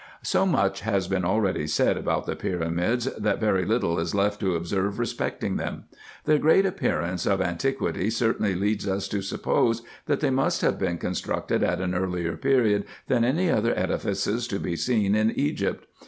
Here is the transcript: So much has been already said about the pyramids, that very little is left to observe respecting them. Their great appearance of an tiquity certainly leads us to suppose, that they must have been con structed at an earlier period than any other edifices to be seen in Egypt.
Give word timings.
So 0.23 0.47
much 0.47 0.79
has 0.81 1.07
been 1.07 1.23
already 1.23 1.67
said 1.67 1.95
about 1.95 2.25
the 2.25 2.35
pyramids, 2.35 3.05
that 3.05 3.39
very 3.39 3.65
little 3.65 3.99
is 3.99 4.15
left 4.15 4.39
to 4.39 4.55
observe 4.55 4.97
respecting 4.97 5.57
them. 5.57 5.83
Their 6.25 6.39
great 6.39 6.65
appearance 6.65 7.27
of 7.27 7.39
an 7.39 7.57
tiquity 7.59 8.09
certainly 8.11 8.55
leads 8.55 8.87
us 8.87 9.07
to 9.09 9.21
suppose, 9.21 9.83
that 10.07 10.19
they 10.19 10.31
must 10.31 10.61
have 10.63 10.79
been 10.79 10.97
con 10.97 11.11
structed 11.13 11.61
at 11.61 11.81
an 11.81 11.93
earlier 11.93 12.35
period 12.35 12.85
than 13.09 13.23
any 13.23 13.51
other 13.51 13.77
edifices 13.77 14.47
to 14.47 14.57
be 14.59 14.75
seen 14.75 15.13
in 15.13 15.29
Egypt. 15.39 15.85